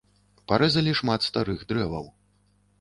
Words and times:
Парэзалі 0.51 0.95
шмат 1.01 1.27
старых 1.29 1.59
дрэваў. 1.73 2.13